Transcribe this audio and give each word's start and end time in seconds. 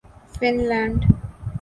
fun 0.35 0.55
land 0.69 0.99